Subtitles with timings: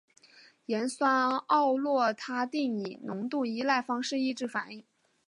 [0.65, 4.83] 盐酸奥洛他定以浓度依赖方式抑制反应。